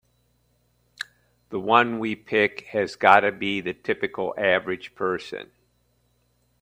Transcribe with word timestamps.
The 1.49 1.59
one 1.59 1.99
we 1.99 2.15
pick 2.15 2.61
has 2.71 2.95
gotta 2.95 3.31
be 3.31 3.61
the 3.61 3.75
typical 3.75 4.33
average 4.35 4.95
person. 4.95 5.51